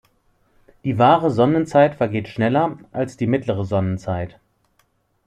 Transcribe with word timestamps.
Die 0.83 0.97
wahre 0.97 1.29
Sonnenzeit 1.29 1.93
vergeht 1.93 2.27
schneller 2.27 2.79
als 2.91 3.17
die 3.17 3.27
mittlere 3.27 3.65
Sonnenzeit. 3.65 4.39